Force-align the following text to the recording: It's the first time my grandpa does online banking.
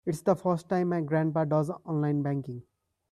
It's 0.03 0.21
the 0.21 0.35
first 0.35 0.67
time 0.67 0.89
my 0.89 1.01
grandpa 1.01 1.45
does 1.45 1.69
online 1.85 2.23
banking. 2.23 2.63